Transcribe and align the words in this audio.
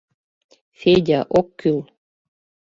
—Федя, 0.79 1.19
ок 1.39 1.47
кӱл... 1.59 1.79